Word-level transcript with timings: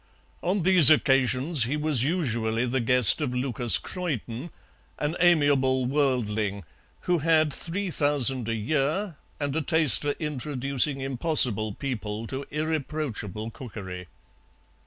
On 0.41 0.63
these 0.63 0.89
occasions 0.89 1.65
he 1.65 1.77
was 1.77 2.03
usually 2.03 2.65
the 2.65 2.79
guest 2.79 3.21
of 3.21 3.35
Lucas 3.35 3.77
Croyden, 3.77 4.49
an 4.97 5.15
amiable 5.19 5.85
worldling, 5.85 6.63
who 7.01 7.19
had 7.19 7.53
three 7.53 7.91
thousand 7.91 8.49
a 8.49 8.55
year 8.55 9.17
and 9.39 9.55
a 9.55 9.61
taste 9.61 10.01
for 10.01 10.13
introducing 10.17 11.01
impossible 11.01 11.75
people 11.75 12.25
to 12.25 12.47
irreproachable 12.49 13.51
cookery. 13.51 14.07